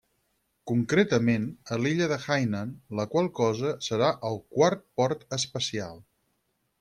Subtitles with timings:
[0.69, 1.43] Concretament,
[1.75, 6.01] a l'illa de Hainan, la qual cosa serà el quart port espacial.